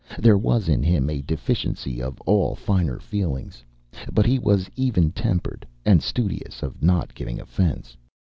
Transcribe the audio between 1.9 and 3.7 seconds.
of all finer feelings.